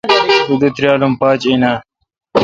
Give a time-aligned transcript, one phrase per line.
[0.45, 1.77] تو دی تریال ام پاچ این آں?